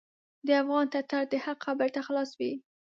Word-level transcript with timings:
د 0.47 0.49
افغان 0.61 0.85
ټټر 0.93 1.21
د 1.29 1.33
حق 1.43 1.59
خبرې 1.65 1.89
ته 1.95 2.01
خلاص 2.07 2.29
وي. 2.39 2.53